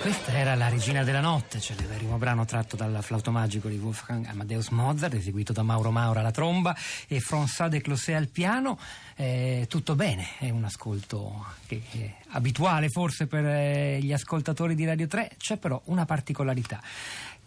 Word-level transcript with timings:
Questa 0.00 0.32
era 0.32 0.54
la 0.54 0.68
Regina 0.68 1.04
della 1.04 1.20
Notte, 1.20 1.60
celeberrimo 1.60 2.16
brano 2.16 2.46
tratto 2.46 2.74
dal 2.74 3.02
flauto 3.02 3.30
magico 3.30 3.68
di 3.68 3.76
Wolfgang 3.76 4.24
Amadeus 4.24 4.68
Mozart, 4.68 5.12
eseguito 5.12 5.52
da 5.52 5.62
Mauro 5.62 5.90
Maura 5.90 6.20
alla 6.20 6.30
tromba 6.30 6.74
e 7.06 7.18
François 7.20 7.68
de 7.68 7.82
Closet 7.82 8.16
al 8.16 8.28
piano. 8.28 8.78
Eh, 9.14 9.66
tutto 9.68 9.94
bene, 9.96 10.26
è 10.38 10.48
un 10.48 10.64
ascolto 10.64 11.44
che 11.66 11.82
è 11.92 12.14
abituale 12.30 12.88
forse 12.88 13.26
per 13.26 13.44
eh, 13.44 13.98
gli 14.00 14.14
ascoltatori 14.14 14.74
di 14.74 14.86
Radio 14.86 15.06
3, 15.06 15.32
c'è 15.36 15.58
però 15.58 15.78
una 15.84 16.06
particolarità. 16.06 16.80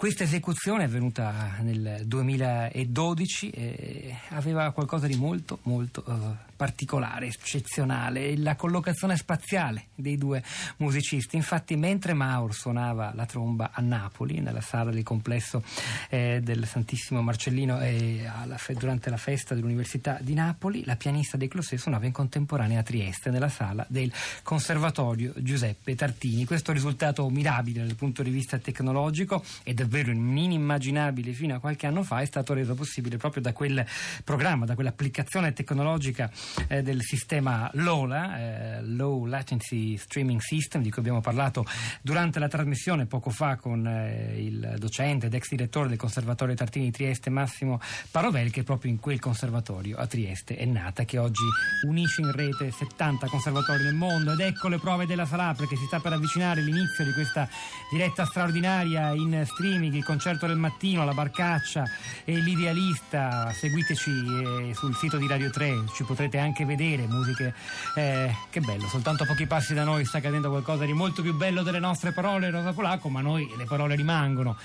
Questa 0.03 0.25
esecuzione 0.25 0.83
è 0.83 0.87
avvenuta 0.87 1.59
nel 1.61 2.01
2012 2.03 3.49
e 3.51 4.17
aveva 4.31 4.69
qualcosa 4.73 5.07
di 5.07 5.15
molto 5.15 5.59
molto 5.61 6.03
eh, 6.05 6.51
particolare, 6.57 7.27
eccezionale, 7.27 8.37
la 8.37 8.55
collocazione 8.55 9.15
spaziale 9.15 9.87
dei 9.95 10.17
due 10.17 10.43
musicisti. 10.77 11.37
Infatti 11.37 11.75
mentre 11.75 12.13
Maur 12.13 12.53
suonava 12.53 13.13
la 13.15 13.25
tromba 13.25 13.71
a 13.73 13.81
Napoli, 13.81 14.39
nella 14.39 14.61
sala 14.61 14.91
del 14.91 15.03
complesso 15.03 15.63
eh, 16.09 16.41
del 16.43 16.65
Santissimo 16.65 17.21
Marcellino 17.21 17.79
eh, 17.79 18.25
alla, 18.25 18.57
durante 18.77 19.09
la 19.09 19.17
festa 19.17 19.55
dell'Università 19.55 20.17
di 20.21 20.33
Napoli, 20.33 20.83
la 20.85 20.97
pianista 20.97 21.37
dei 21.37 21.47
Closè 21.47 21.77
suonava 21.77 22.05
in 22.05 22.11
contemporanea 22.11 22.79
a 22.79 22.83
Trieste, 22.83 23.29
nella 23.29 23.49
sala 23.49 23.85
del 23.87 24.11
Conservatorio 24.43 25.33
Giuseppe 25.37 25.95
Tartini. 25.95 26.45
Questo 26.45 26.71
risultato 26.71 27.29
mirabile 27.29 27.85
dal 27.85 27.95
punto 27.95 28.21
di 28.21 28.31
vista 28.31 28.57
tecnologico 28.57 29.43
ed 29.63 29.79
davvero 29.93 30.11
inimmaginabile 30.11 31.33
fino 31.33 31.53
a 31.53 31.59
qualche 31.59 31.85
anno 31.85 32.01
fa 32.01 32.21
è 32.21 32.25
stato 32.25 32.55
reso 32.55 32.73
possibile 32.73 33.17
proprio 33.17 33.43
da 33.43 33.53
quel 33.53 33.85
programma, 34.23 34.65
da 34.65 34.73
quell'applicazione 34.73 35.53
tecnologica 35.53 36.31
eh, 36.67 36.81
del 36.81 37.01
sistema 37.01 37.69
LOLA, 37.73 38.39
eh, 38.39 38.81
Low 38.81 39.25
Latency 39.25 39.95
Streaming 39.97 40.39
System, 40.39 40.81
di 40.81 40.89
cui 40.89 40.99
abbiamo 40.99 41.21
parlato 41.21 41.63
durante 42.01 42.39
la 42.39 42.47
trasmissione 42.47 43.05
poco 43.05 43.29
fa 43.29 43.57
con 43.57 43.85
eh, 43.85 44.43
il 44.43 44.75
docente 44.79 45.27
ed 45.27 45.33
ex 45.35 45.49
direttore 45.49 45.89
del 45.89 45.97
Conservatorio 45.97 46.55
Tartini 46.55 46.85
di 46.85 46.91
Trieste 46.91 47.29
Massimo 47.29 47.79
Parovel, 48.09 48.49
che 48.49 48.63
proprio 48.63 48.89
in 48.89 48.99
quel 48.99 49.19
conservatorio 49.19 49.97
a 49.97 50.07
Trieste 50.07 50.55
è 50.55 50.65
nata, 50.65 51.03
che 51.03 51.19
oggi 51.19 51.43
unisce 51.87 52.21
in 52.21 52.31
rete 52.31 52.71
70 52.71 53.27
conservatori 53.27 53.83
nel 53.83 53.93
mondo. 53.93 54.33
Ed 54.33 54.39
ecco 54.39 54.69
le 54.69 54.79
prove 54.79 55.05
della 55.05 55.25
Salà 55.25 55.53
perché 55.53 55.75
si 55.75 55.85
sta 55.85 55.99
per 55.99 56.13
avvicinare 56.13 56.61
l'inizio 56.61 57.03
di 57.03 57.11
questa 57.13 57.47
diretta 57.91 58.25
straordinaria 58.25 59.11
in 59.11 59.43
streaming, 59.45 59.72
il 59.81 60.03
concerto 60.03 60.45
del 60.45 60.57
mattino, 60.57 61.03
la 61.03 61.13
barcaccia 61.13 61.83
e 62.23 62.35
l'idealista, 62.35 63.51
seguiteci 63.51 64.11
eh, 64.11 64.73
sul 64.73 64.95
sito 64.95 65.17
di 65.17 65.27
Radio 65.27 65.49
3, 65.49 65.85
ci 65.93 66.03
potrete 66.03 66.37
anche 66.37 66.65
vedere 66.65 67.07
musiche, 67.07 67.53
eh, 67.95 68.33
che 68.49 68.59
bello, 68.59 68.87
soltanto 68.87 69.23
a 69.23 69.25
pochi 69.25 69.47
passi 69.47 69.73
da 69.73 69.83
noi 69.83 70.05
sta 70.05 70.19
accadendo 70.19 70.49
qualcosa 70.49 70.85
di 70.85 70.93
molto 70.93 71.21
più 71.21 71.33
bello 71.33 71.63
delle 71.63 71.79
nostre 71.79 72.11
parole 72.11 72.49
Rosa 72.49 72.73
Polacco, 72.73 73.09
ma 73.09 73.21
noi 73.21 73.51
le 73.57 73.65
parole 73.65 73.95
rimangono. 73.95 74.55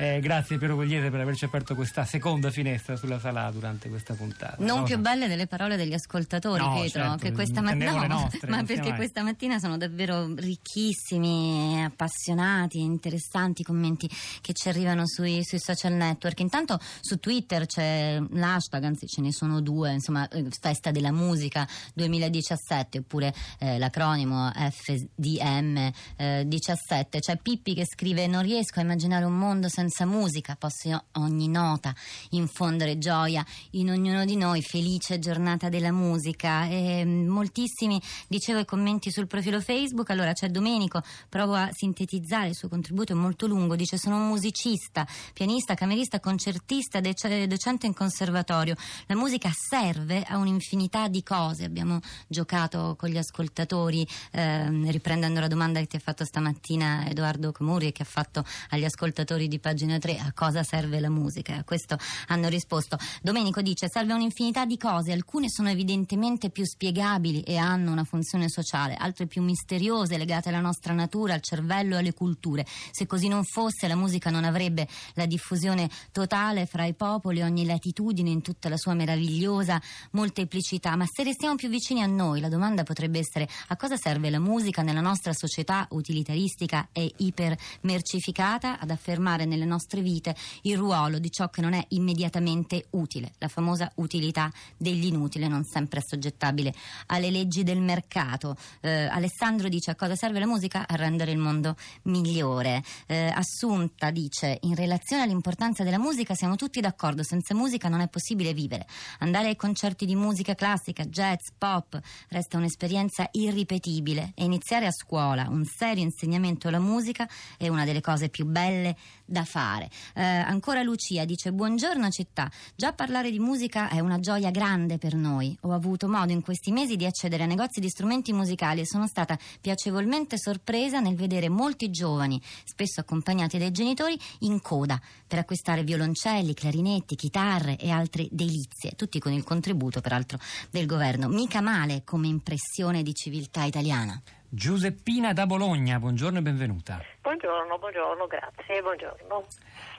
Eh, 0.00 0.20
grazie 0.20 0.58
Piero 0.58 0.76
Gugliese 0.76 1.10
per 1.10 1.18
averci 1.18 1.44
aperto 1.44 1.74
questa 1.74 2.04
seconda 2.04 2.52
finestra 2.52 2.94
sulla 2.94 3.18
sala 3.18 3.50
durante 3.50 3.88
questa 3.88 4.14
puntata. 4.14 4.54
Non 4.60 4.78
no, 4.78 4.84
più 4.84 4.96
belle 4.96 5.26
delle 5.26 5.48
parole 5.48 5.76
degli 5.76 5.92
ascoltatori, 5.92 6.62
no, 6.62 6.74
Pietro, 6.74 7.02
certo, 7.02 7.16
che 7.16 7.32
questa 7.32 7.60
mattina, 7.62 8.06
no, 8.06 8.30
ma 8.46 8.62
perché 8.62 8.90
mai. 8.90 8.94
questa 8.96 9.24
mattina 9.24 9.58
sono 9.58 9.76
davvero 9.76 10.32
ricchissimi, 10.36 11.82
appassionati, 11.82 12.78
interessanti 12.78 13.62
i 13.62 13.64
commenti 13.64 14.08
che 14.40 14.52
ci 14.52 14.68
arrivano 14.68 15.04
sui, 15.04 15.42
sui, 15.42 15.58
social 15.58 15.94
network. 15.94 16.38
Intanto 16.38 16.78
su 17.00 17.18
Twitter 17.18 17.66
c'è 17.66 18.22
l'hashtag, 18.30 18.84
anzi 18.84 19.08
ce 19.08 19.20
ne 19.20 19.32
sono 19.32 19.60
due, 19.60 19.94
insomma, 19.94 20.28
eh, 20.28 20.46
Festa 20.60 20.92
della 20.92 21.10
Musica 21.10 21.66
2017, 21.94 22.98
oppure 22.98 23.34
eh, 23.58 23.78
l'acronimo 23.78 24.48
FDM 24.52 25.90
eh, 26.18 26.44
17. 26.46 27.18
C'è 27.18 27.36
Pippi 27.38 27.74
che 27.74 27.84
scrive: 27.84 28.28
Non 28.28 28.42
riesco 28.42 28.78
a 28.78 28.82
immaginare 28.82 29.24
un 29.24 29.36
mondo 29.36 29.68
senza 29.68 29.86
musica, 30.04 30.56
posso 30.56 31.04
ogni 31.12 31.48
nota 31.48 31.94
infondere 32.30 32.98
gioia 32.98 33.44
in 33.72 33.90
ognuno 33.90 34.24
di 34.24 34.36
noi. 34.36 34.62
Felice 34.62 35.18
giornata 35.18 35.68
della 35.68 35.92
musica. 35.92 36.66
E 36.66 37.04
moltissimi, 37.04 38.00
dicevo, 38.26 38.60
i 38.60 38.64
commenti 38.64 39.10
sul 39.10 39.26
profilo 39.26 39.60
Facebook. 39.60 40.10
Allora 40.10 40.32
c'è 40.32 40.48
Domenico, 40.48 41.02
provo 41.28 41.54
a 41.54 41.68
sintetizzare 41.72 42.48
il 42.48 42.54
suo 42.54 42.68
contributo, 42.68 43.12
è 43.12 43.16
molto 43.16 43.46
lungo. 43.46 43.76
Dice: 43.76 43.98
Sono 43.98 44.16
un 44.16 44.28
musicista, 44.28 45.06
pianista, 45.32 45.74
camerista, 45.74 46.20
concertista, 46.20 47.00
docente 47.00 47.86
in 47.86 47.94
conservatorio. 47.94 48.74
La 49.06 49.16
musica 49.16 49.50
serve 49.52 50.22
a 50.22 50.36
un'infinità 50.36 51.08
di 51.08 51.22
cose. 51.22 51.64
Abbiamo 51.64 52.00
giocato 52.26 52.96
con 52.98 53.08
gli 53.08 53.18
ascoltatori, 53.18 54.06
eh, 54.32 54.90
riprendendo 54.90 55.40
la 55.40 55.48
domanda 55.48 55.80
che 55.80 55.86
ti 55.86 55.96
ha 55.96 56.00
fatto 56.00 56.24
stamattina 56.24 57.06
Edoardo 57.08 57.52
Comuri 57.52 57.88
e 57.88 57.92
che 57.92 58.02
ha 58.02 58.06
fatto 58.06 58.44
agli 58.70 58.84
ascoltatori 58.84 59.48
di 59.48 59.58
pagina 59.78 59.98
3 59.98 60.18
a 60.18 60.32
cosa 60.34 60.64
serve 60.64 60.98
la 60.98 61.08
musica. 61.08 61.54
A 61.54 61.62
questo 61.62 61.96
hanno 62.28 62.48
risposto. 62.48 62.98
Domenico 63.22 63.62
dice: 63.62 63.88
serve 63.88 64.12
un'infinità 64.12 64.64
di 64.64 64.76
cose, 64.76 65.12
alcune 65.12 65.48
sono 65.48 65.70
evidentemente 65.70 66.50
più 66.50 66.64
spiegabili 66.64 67.42
e 67.42 67.56
hanno 67.56 67.92
una 67.92 68.02
funzione 68.02 68.48
sociale, 68.48 68.96
altre 68.96 69.26
più 69.26 69.40
misteriose, 69.40 70.18
legate 70.18 70.48
alla 70.48 70.58
nostra 70.58 70.94
natura, 70.94 71.34
al 71.34 71.42
cervello 71.42 71.94
e 71.94 71.98
alle 71.98 72.12
culture. 72.12 72.66
Se 72.90 73.06
così 73.06 73.28
non 73.28 73.44
fosse, 73.44 73.86
la 73.86 73.94
musica 73.94 74.30
non 74.30 74.42
avrebbe 74.42 74.88
la 75.14 75.26
diffusione 75.26 75.88
totale 76.10 76.66
fra 76.66 76.84
i 76.84 76.94
popoli, 76.94 77.40
ogni 77.40 77.64
latitudine 77.64 78.30
in 78.30 78.42
tutta 78.42 78.68
la 78.68 78.76
sua 78.76 78.94
meravigliosa 78.94 79.80
molteplicità. 80.12 80.96
Ma 80.96 81.04
se 81.06 81.22
restiamo 81.22 81.54
più 81.54 81.68
vicini 81.68 82.02
a 82.02 82.06
noi, 82.06 82.40
la 82.40 82.48
domanda 82.48 82.82
potrebbe 82.82 83.20
essere: 83.20 83.48
a 83.68 83.76
cosa 83.76 83.96
serve 83.96 84.28
la 84.28 84.40
musica 84.40 84.82
nella 84.82 85.00
nostra 85.00 85.32
società 85.32 85.86
utilitaristica 85.90 86.88
e 86.90 87.12
ipermercificata 87.18 88.80
ad 88.80 88.90
affermare 88.90 89.44
nelle 89.44 89.66
nostre 89.68 90.00
vite 90.02 90.34
il 90.62 90.76
ruolo 90.76 91.18
di 91.18 91.30
ciò 91.30 91.48
che 91.48 91.60
non 91.60 91.72
è 91.72 91.84
immediatamente 91.90 92.86
utile, 92.90 93.32
la 93.38 93.48
famosa 93.48 93.90
utilità 93.96 94.50
degli 94.76 95.06
inutili, 95.06 95.46
non 95.46 95.64
sempre 95.64 96.00
assoggettabile 96.00 96.74
alle 97.06 97.30
leggi 97.30 97.62
del 97.62 97.80
mercato. 97.80 98.56
Eh, 98.80 99.06
Alessandro 99.06 99.68
dice 99.68 99.92
a 99.92 99.94
cosa 99.94 100.16
serve 100.16 100.38
la 100.38 100.46
musica? 100.46 100.86
A 100.88 100.96
rendere 100.96 101.30
il 101.30 101.38
mondo 101.38 101.76
migliore. 102.02 102.82
Eh, 103.06 103.32
Assunta 103.34 104.10
dice 104.10 104.58
in 104.62 104.74
relazione 104.74 105.22
all'importanza 105.22 105.84
della 105.84 105.98
musica 105.98 106.34
siamo 106.34 106.56
tutti 106.56 106.80
d'accordo, 106.80 107.22
senza 107.22 107.54
musica 107.54 107.88
non 107.88 108.00
è 108.00 108.08
possibile 108.08 108.52
vivere. 108.52 108.86
Andare 109.20 109.48
ai 109.48 109.56
concerti 109.56 110.06
di 110.06 110.16
musica 110.16 110.54
classica, 110.54 111.04
jazz, 111.04 111.48
pop 111.56 112.00
resta 112.28 112.56
un'esperienza 112.56 113.28
irripetibile 113.32 114.32
e 114.34 114.44
iniziare 114.44 114.86
a 114.86 114.92
scuola 114.92 115.46
un 115.48 115.64
serio 115.64 116.02
insegnamento 116.02 116.68
alla 116.68 116.78
musica 116.78 117.28
è 117.56 117.68
una 117.68 117.84
delle 117.84 118.00
cose 118.00 118.28
più 118.28 118.44
belle 118.46 118.96
da 119.24 119.44
fare 119.44 119.57
fare. 119.58 119.90
Eh, 120.14 120.22
ancora 120.22 120.82
Lucia 120.82 121.24
dice 121.24 121.52
buongiorno 121.52 122.08
città, 122.10 122.48
già 122.76 122.92
parlare 122.92 123.32
di 123.32 123.40
musica 123.40 123.88
è 123.88 123.98
una 123.98 124.20
gioia 124.20 124.52
grande 124.52 124.98
per 124.98 125.14
noi. 125.14 125.56
Ho 125.62 125.72
avuto 125.72 126.06
modo 126.08 126.30
in 126.30 126.42
questi 126.42 126.70
mesi 126.70 126.94
di 126.94 127.04
accedere 127.04 127.42
a 127.42 127.46
negozi 127.46 127.80
di 127.80 127.88
strumenti 127.88 128.32
musicali 128.32 128.82
e 128.82 128.86
sono 128.86 129.08
stata 129.08 129.36
piacevolmente 129.60 130.38
sorpresa 130.38 131.00
nel 131.00 131.16
vedere 131.16 131.48
molti 131.48 131.90
giovani, 131.90 132.40
spesso 132.64 133.00
accompagnati 133.00 133.58
dai 133.58 133.72
genitori, 133.72 134.16
in 134.40 134.60
coda 134.60 135.00
per 135.26 135.40
acquistare 135.40 135.82
violoncelli, 135.82 136.54
clarinetti, 136.54 137.16
chitarre 137.16 137.76
e 137.78 137.90
altre 137.90 138.28
delizie, 138.30 138.92
tutti 138.92 139.18
con 139.18 139.32
il 139.32 139.42
contributo 139.42 140.00
peraltro 140.00 140.38
del 140.70 140.86
governo. 140.86 141.26
Mica 141.26 141.60
male 141.60 142.02
come 142.04 142.28
impressione 142.28 143.02
di 143.02 143.12
civiltà 143.12 143.64
italiana. 143.64 144.22
Giuseppina 144.50 145.34
da 145.34 145.44
Bologna, 145.44 145.98
buongiorno 145.98 146.38
e 146.38 146.42
benvenuta. 146.42 147.04
Buongiorno, 147.20 147.78
buongiorno, 147.78 148.26
grazie, 148.26 148.80
buongiorno. 148.80 149.46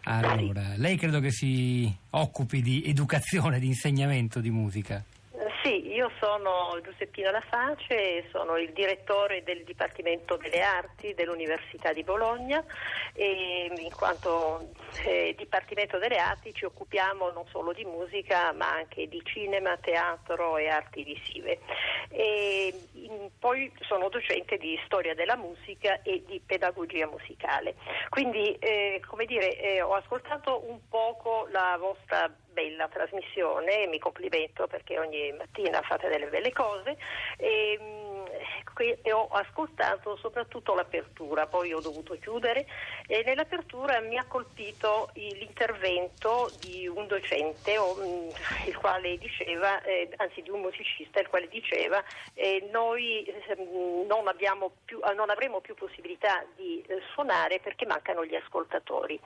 Allora, 0.06 0.74
lei 0.76 0.98
credo 0.98 1.20
che 1.20 1.30
si 1.30 1.96
occupi 2.12 2.64
di 2.64 2.84
educazione, 2.88 3.60
di 3.60 3.68
insegnamento 3.68 4.40
di 4.40 4.50
musica. 4.50 5.04
Sì, 5.62 5.92
io 5.92 6.10
sono 6.20 6.80
Giuseppina 6.82 7.32
Laface, 7.32 8.28
sono 8.32 8.58
il 8.58 8.72
direttore 8.72 9.44
del 9.44 9.64
Dipartimento 9.64 10.38
delle 10.38 10.62
Arti 10.62 11.14
dell'Università 11.14 11.94
di 11.94 12.04
Bologna 12.04 12.64
e 13.14 13.70
in 13.78 13.92
quanto 13.94 14.72
eh, 15.06 15.36
Dipartimento 15.38 15.98
delle 15.98 16.18
Arti 16.18 16.54
ci 16.54 16.66
occupiamo 16.66 17.32
non 17.32 17.44
solo 17.52 17.74
di 17.74 17.84
musica 17.84 18.52
ma 18.54 18.72
anche 18.72 19.08
di 19.08 19.22
cinema, 19.26 19.78
teatro 19.78 20.58
e 20.58 20.70
arti 20.70 21.04
visive. 21.04 21.60
E, 22.10 22.74
poi 23.40 23.72
sono 23.82 24.10
docente 24.10 24.58
di 24.58 24.80
storia 24.86 25.14
della 25.14 25.36
musica 25.36 26.02
e 26.02 26.24
di 26.26 26.42
pedagogia 26.46 27.08
musicale. 27.08 27.76
Quindi, 28.10 28.54
eh, 28.60 29.02
come 29.08 29.26
dire, 29.26 29.58
eh, 29.60 29.82
ho 29.82 29.94
ascoltato 29.94 30.64
un 30.68 30.80
poco 30.90 31.48
la 31.52 31.78
vostra 31.80 32.32
bella 32.52 32.88
trasmissione, 32.88 33.88
mi 33.88 34.00
complimento 34.00 34.68
perché 34.68 35.00
ogni 35.00 35.32
mattina 35.34 35.82
fate 35.82 36.10
delle 36.10 36.28
belle 36.28 36.52
cose. 36.52 36.98
E, 37.38 37.80
mm, 37.82 38.09
e 38.80 39.12
ho 39.12 39.28
ascoltato 39.28 40.16
soprattutto 40.18 40.74
l'apertura, 40.74 41.48
poi 41.48 41.74
ho 41.74 41.80
dovuto 41.80 42.18
chiudere 42.20 42.66
e 43.08 43.24
nell'apertura 43.26 44.00
mi 44.00 44.18
ha 44.18 44.26
colpito 44.26 45.10
l'intervento 45.14 46.52
di 46.60 46.88
un 46.88 47.08
docente 47.08 47.78
mm, 47.78 48.30
il 48.68 48.78
quale 48.78 49.18
diceva, 49.18 49.82
eh, 49.84 50.10
anzi 50.18 50.42
di 50.42 50.50
un 50.50 50.62
musicista 50.62 51.20
il 51.20 51.28
quale 51.28 51.48
diceva 51.48 52.04
eh, 52.34 52.68
noi 52.72 53.24
eh, 53.24 53.56
non, 54.22 54.72
più, 54.86 55.00
non, 55.16 55.30
avremo 55.30 55.62
più 55.62 55.76
possibilità 55.76 56.46
di 56.56 56.82
eh, 56.88 57.02
suonare 57.14 57.60
perché 57.60 57.86
mancano 57.86 58.26
gli 58.26 58.36
ascoltatori. 58.36 59.20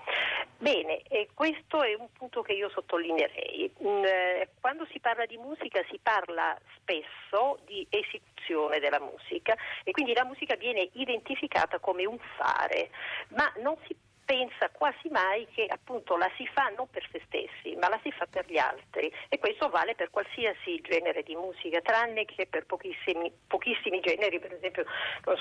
Bene, 0.57 1.01
questo 1.33 1.83
è 1.83 1.93
un 1.95 2.07
punto 2.13 2.41
che 2.41 2.53
io 2.53 2.69
sottolineerei. 2.69 3.71
Mm, 3.83 4.03
eh, 4.03 4.49
quando 4.59 4.85
si 4.91 4.99
parla 4.99 5.25
di 5.25 5.37
musica 5.37 5.83
si 5.89 5.99
parla 6.01 6.57
spesso 6.77 7.59
di 7.65 7.85
esecuzione 7.89 8.79
della 8.79 8.99
musica 8.99 9.55
e 9.83 9.91
quindi 9.91 10.13
la 10.13 10.25
musica 10.25 10.55
viene 10.55 10.89
identificata 10.93 11.79
come 11.79 12.05
un 12.05 12.17
fare, 12.37 12.89
ma 13.29 13.51
non 13.57 13.75
si 13.87 13.95
pensa 14.25 14.69
quasi 14.71 15.09
mai 15.09 15.47
che 15.53 15.65
appunto 15.67 16.17
la 16.17 16.29
si 16.37 16.47
fa 16.47 16.71
non 16.75 16.87
per 16.89 17.07
se 17.11 17.21
stessi, 17.25 17.75
ma 17.75 17.89
la 17.89 17.99
si 18.03 18.11
fa 18.11 18.25
per 18.25 18.45
gli 18.47 18.57
altri 18.57 19.11
e 19.29 19.39
questo 19.39 19.69
vale 19.69 19.95
per 19.95 20.09
qualsiasi 20.09 20.79
genere 20.81 21.23
di 21.23 21.35
musica, 21.35 21.81
tranne 21.81 22.25
che 22.25 22.47
per 22.47 22.65
pochissimi, 22.65 23.31
pochissimi 23.47 23.99
generi, 23.99 24.39
per 24.39 24.53
esempio 24.53 24.85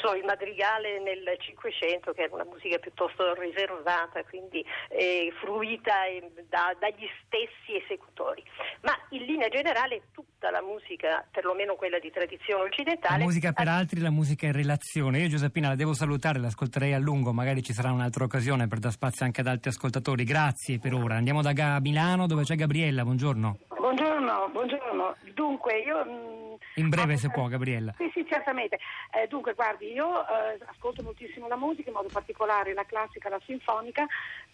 so, 0.00 0.14
il 0.14 0.25
madrigale 0.25 0.99
nel 1.00 1.37
Cinquecento 1.38 2.12
che 2.12 2.23
era 2.23 2.34
una 2.34 2.44
musica 2.44 2.79
piuttosto 2.79 3.34
riservata, 3.34 4.23
quindi 4.25 4.64
eh, 4.88 5.32
fruita 5.40 6.05
eh, 6.06 6.31
da, 6.49 6.75
dagli 6.78 7.08
stessi 7.25 7.76
esecutori. 7.82 8.44
Ma 8.82 8.99
in 9.11 9.25
linea 9.25 9.49
generale 9.49 10.02
tutta 10.42 10.50
la 10.50 10.60
musica, 10.60 11.24
perlomeno 11.30 11.76
quella 11.76 12.00
di 12.00 12.10
tradizione 12.10 12.64
occidentale... 12.64 13.18
La 13.18 13.24
musica 13.24 13.52
per 13.52 13.68
altri, 13.68 14.00
la 14.00 14.10
musica 14.10 14.46
in 14.46 14.52
relazione. 14.52 15.20
Io 15.20 15.28
Giuseppina 15.28 15.68
la 15.68 15.76
devo 15.76 15.94
salutare, 15.94 16.40
l'ascolterei 16.40 16.94
a 16.94 16.98
lungo, 16.98 17.32
magari 17.32 17.62
ci 17.62 17.72
sarà 17.72 17.92
un'altra 17.92 18.24
occasione 18.24 18.66
per 18.66 18.80
dar 18.80 18.90
spazio 18.90 19.24
anche 19.24 19.40
ad 19.40 19.46
altri 19.46 19.70
ascoltatori. 19.70 20.24
Grazie 20.24 20.80
per 20.80 20.94
ora. 20.94 21.14
Andiamo 21.14 21.42
da 21.42 21.78
Milano 21.78 22.26
dove 22.26 22.42
c'è 22.42 22.56
Gabriella. 22.56 23.04
Buongiorno. 23.04 23.58
Buongiorno, 23.82 24.49
buongiorno. 24.52 25.17
Dunque, 25.34 25.81
io. 25.81 26.05
Mm, 26.05 26.55
In 26.76 26.88
breve, 26.88 27.17
se 27.17 27.31
può, 27.31 27.49
Gabriella. 27.49 27.93
Sì, 27.99 28.08
sì, 28.14 28.25
certamente. 28.29 28.79
Eh, 29.11 29.26
dunque, 29.26 29.55
guardi, 29.55 29.90
io 29.90 30.25
eh, 30.29 30.56
ascolto 30.67 31.02
moltissimo 31.02 31.49
la 31.49 31.56
musica, 31.56 31.88
in 31.88 31.96
modo 31.96 32.08
particolare 32.08 32.75
la 32.75 32.84
classica, 32.84 33.29
la 33.29 33.40
sinfonica, 33.44 34.06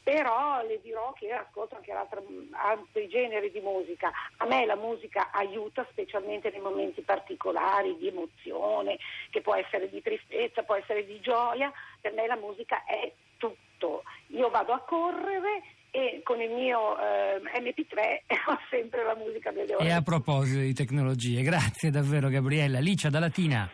però 0.03 0.63
le 0.67 0.81
dirò 0.81 1.13
che 1.13 1.31
ascolto 1.31 1.77
anche 1.77 1.93
altri 1.93 3.09
generi 3.09 3.51
di 3.51 3.61
musica. 3.61 4.11
A 4.39 4.47
me 4.47 4.65
la 4.65 4.77
musica 4.77 5.31
aiuta, 5.31 5.87
specialmente 5.91 6.49
nei 6.49 6.63
momenti 6.63 7.03
particolari 7.03 7.99
di 7.99 8.09
emozione, 8.09 8.97
che 9.29 9.43
può 9.43 9.55
essere 9.55 9.91
di 9.91 10.01
tristezza, 10.01 10.63
può 10.63 10.77
essere 10.77 11.05
di 11.05 11.21
gioia. 11.21 11.71
Per 12.01 12.15
me 12.15 12.27
la 12.27 12.37
musica 12.37 12.83
è 12.87 13.13
tutto. 13.37 14.05
Io 14.29 14.49
vado 14.49 14.73
a 14.73 14.79
correre 14.79 15.77
e 15.91 16.21
con 16.23 16.41
il 16.41 16.51
mio 16.51 16.99
eh, 16.99 17.41
MP3 17.61 18.23
ho 18.49 18.59
sempre 18.71 19.05
la 19.05 19.15
musica 19.15 19.51
delle 19.51 19.75
ore. 19.75 19.85
E 19.87 19.93
a 19.93 20.03
proposito 20.03 20.61
di 20.61 20.75
tecnologie, 20.75 21.43
grazie 21.43 21.91
davvero 21.91 22.29
Gabriella. 22.29 22.79
Licia 22.79 23.11
da 23.11 23.19
Latina. 23.19 23.69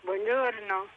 Buongiorno. 0.00 0.88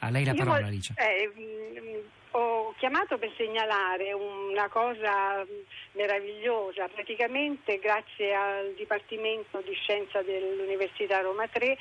A 0.00 0.10
lei 0.10 0.24
la 0.24 0.32
Io 0.32 0.44
parola, 0.44 0.68
Licia. 0.68 0.94
Eh, 0.96 1.32
mm, 1.36 1.98
ho 2.32 2.74
chiamato 2.78 3.18
per 3.18 3.32
segnalare 3.36 4.12
una 4.12 4.68
cosa 4.68 5.44
meravigliosa. 5.92 6.88
Praticamente 6.88 7.78
grazie 7.78 8.34
al 8.34 8.74
Dipartimento 8.76 9.60
di 9.60 9.74
Scienza 9.74 10.22
dell'Università 10.22 11.20
Roma 11.20 11.48
3 11.48 11.76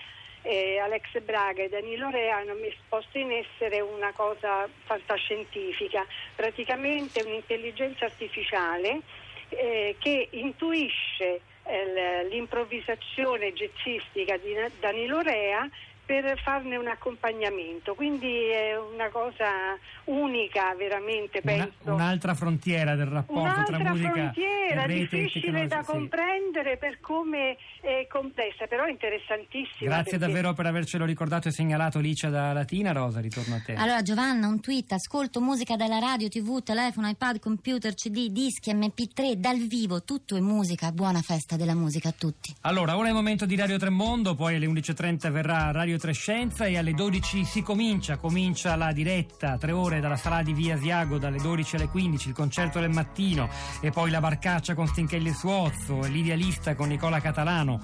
eh, 0.47 0.79
Alex 0.79 1.21
Braga 1.23 1.63
e 1.63 1.69
Danilo 1.69 2.09
Re 2.09 2.29
hanno 2.29 2.55
posto 2.88 3.17
in 3.17 3.31
essere 3.31 3.81
una 3.81 4.13
cosa 4.15 4.67
fantascientifica, 4.85 6.05
praticamente 6.35 7.21
un'intelligenza 7.21 8.05
artificiale 8.05 9.01
eh, 9.49 9.95
che 9.99 10.29
intuisce 10.31 11.41
eh, 11.63 12.27
l'improvvisazione 12.29 13.51
jazzistica 13.51 14.38
di 14.38 14.55
Danilo 14.79 15.19
Rea 15.19 15.69
per 16.05 16.39
farne 16.41 16.77
un 16.77 16.88
accompagnamento, 16.88 17.94
quindi 17.94 18.45
è 18.45 18.77
una 18.77 19.09
cosa 19.09 19.77
unica 20.05 20.73
veramente, 20.75 21.41
penso. 21.41 21.73
Una, 21.81 21.95
un'altra 21.95 22.33
frontiera 22.33 22.95
del 22.95 23.07
rapporto 23.07 23.41
un'altra 23.41 23.77
tra 23.77 23.89
musica 23.89 24.31
e 24.69 24.75
rete 24.75 25.17
difficile 25.17 25.67
da 25.67 25.83
comprendere 25.83 26.77
per 26.77 26.99
come 26.99 27.57
è 27.81 28.07
complessa, 28.09 28.67
però 28.67 28.87
interessantissima. 28.87 29.89
Grazie 29.89 30.17
perché... 30.17 30.25
davvero 30.25 30.53
per 30.53 30.65
avercelo 30.65 31.05
ricordato 31.05 31.47
e 31.47 31.51
segnalato 31.51 31.99
Licia 31.99 32.29
da 32.29 32.53
Latina. 32.53 32.91
Rosa, 32.91 33.19
ritorno 33.19 33.56
a 33.56 33.61
te. 33.61 33.73
Allora 33.75 34.01
Giovanna, 34.01 34.47
un 34.47 34.59
tweet, 34.59 34.92
ascolto 34.92 35.42
musica 35.42 35.75
dalla 35.75 35.99
radio, 35.99 36.27
tv, 36.27 36.61
telefono, 36.63 37.07
iPad, 37.07 37.39
computer, 37.39 37.94
CD, 37.94 38.30
dischi, 38.30 38.73
mp3, 38.73 39.33
dal 39.33 39.57
vivo, 39.57 40.03
tutto 40.03 40.35
è 40.35 40.39
musica, 40.39 40.92
buona 40.92 41.21
festa 41.21 41.56
della 41.56 41.75
musica 41.75 42.09
a 42.09 42.13
tutti. 42.18 42.53
Allora, 42.61 42.97
ora 42.97 43.07
è 43.07 43.09
il 43.09 43.15
momento 43.15 43.45
di 43.45 43.56
Radio 43.56 43.77
Tremondo, 43.77 44.35
poi 44.35 44.56
alle 44.56 44.68
11.30 44.68 45.31
verrà 45.31 45.71
Radio 45.71 45.97
Trescenza 45.97 46.65
e 46.65 46.77
alle 46.77 46.94
12 46.94 47.44
si 47.45 47.61
comincia, 47.61 48.18
comincia 48.18 48.75
la 48.75 48.92
diretta, 48.92 49.57
tre 49.57 49.71
ore 49.71 49.99
dalla 49.99 50.15
sala 50.15 50.42
di 50.42 50.53
Via 50.53 50.75
Asiago 50.75 51.18
dalle 51.18 51.37
12 51.37 51.75
alle 51.75 51.87
15, 51.87 52.27
il 52.30 52.33
concerto 52.33 52.80
del 52.80 52.89
mattino 52.89 53.49
e 53.81 53.92
poi 53.92 54.09
la 54.09 54.19
barcaccia 54.57 54.73
con 54.73 54.87
Stinchelli 54.87 55.33
Suozzo, 55.33 55.99
l'idealista 56.02 56.73
con 56.73 56.87
Nicola 56.87 57.19
Catalano. 57.19 57.80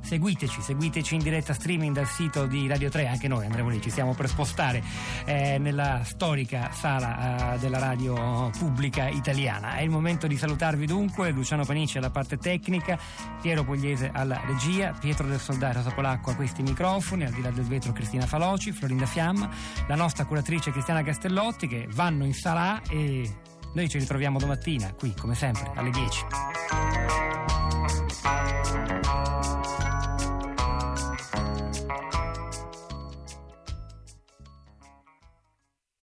Seguiteci, 0.00 0.60
seguiteci 0.60 1.14
in 1.14 1.22
diretta 1.22 1.52
streaming 1.52 1.94
dal 1.94 2.06
sito 2.06 2.46
di 2.46 2.66
Radio 2.66 2.90
3, 2.90 3.06
anche 3.08 3.28
noi 3.28 3.44
andremo 3.44 3.68
lì, 3.68 3.80
ci 3.80 3.90
stiamo 3.90 4.14
per 4.14 4.28
spostare 4.28 4.82
eh, 5.24 5.58
nella 5.58 6.02
storica 6.04 6.70
sala 6.72 7.54
eh, 7.54 7.58
della 7.58 7.78
radio 7.78 8.50
pubblica 8.56 9.08
italiana. 9.08 9.76
È 9.76 9.82
il 9.82 9.90
momento 9.90 10.26
di 10.26 10.36
salutarvi 10.36 10.86
dunque, 10.86 11.30
Luciano 11.30 11.64
Panici 11.64 11.98
alla 11.98 12.10
parte 12.10 12.38
tecnica, 12.38 12.98
Piero 13.40 13.64
Pugliese 13.64 14.10
alla 14.12 14.40
regia, 14.46 14.92
Pietro 14.98 15.26
del 15.26 15.40
Soldato 15.40 15.92
Polacco 15.92 16.30
a 16.30 16.34
questi 16.34 16.62
microfoni, 16.62 17.24
al 17.24 17.32
di 17.32 17.42
là 17.42 17.50
del 17.50 17.64
vetro 17.64 17.92
Cristina 17.92 18.26
Faloci, 18.26 18.72
Florinda 18.72 19.06
Fiamma, 19.06 19.48
la 19.88 19.96
nostra 19.96 20.24
curatrice 20.24 20.70
Cristiana 20.72 21.02
Castellotti 21.02 21.66
che 21.66 21.88
vanno 21.90 22.24
in 22.24 22.34
sala 22.34 22.80
e 22.88 23.28
noi 23.76 23.90
ci 23.90 23.98
ritroviamo 23.98 24.38
domattina 24.38 24.94
qui, 24.94 25.12
come 25.12 25.34
sempre, 25.34 25.70
alle 25.74 25.90
10. 25.90 26.24